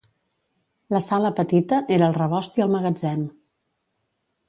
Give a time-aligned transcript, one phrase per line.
[0.95, 3.25] La sala petita era el rebost i el magatzem.